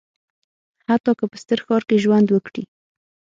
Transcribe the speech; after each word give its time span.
حتی 0.89 1.11
که 1.19 1.25
په 1.31 1.37
ستر 1.43 1.59
ښار 1.65 1.81
کې 1.87 1.97
ژوند 2.03 2.27
وکړي. 2.31 2.63